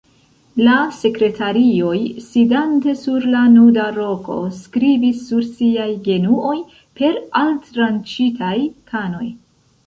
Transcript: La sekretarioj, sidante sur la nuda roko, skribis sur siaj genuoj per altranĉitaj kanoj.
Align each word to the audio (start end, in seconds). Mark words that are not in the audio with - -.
La 0.67 0.75
sekretarioj, 0.99 1.97
sidante 2.27 2.95
sur 3.01 3.27
la 3.33 3.41
nuda 3.57 3.83
roko, 3.97 4.39
skribis 4.63 5.21
sur 5.27 5.45
siaj 5.59 5.87
genuoj 6.09 6.55
per 7.03 7.21
altranĉitaj 7.43 8.57
kanoj. 8.95 9.31